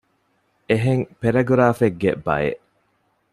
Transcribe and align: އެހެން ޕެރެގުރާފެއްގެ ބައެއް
އެހެން 0.69 1.03
ޕެރެގުރާފެއްގެ 1.21 2.11
ބައެއް 2.25 2.61